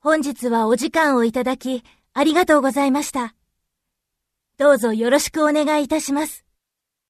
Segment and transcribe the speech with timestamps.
[0.00, 1.82] 本日はお時間をいただき、
[2.14, 3.34] ありがとうございました。
[4.56, 6.47] どうぞよろしくお願いいたします。